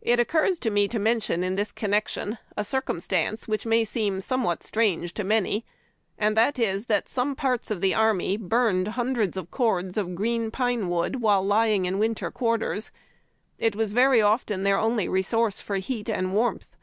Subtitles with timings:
[0.00, 4.20] It occurs to me to mention in this connection a circum stance which may seem
[4.20, 5.64] somewhat strange to many,
[6.18, 10.52] and that is that some parts of the army burned hundreds of cords of gxeen
[10.52, 12.90] pine wood while lyiug in winter quarters.
[13.56, 16.74] It was very often their only resource for heat and warmth.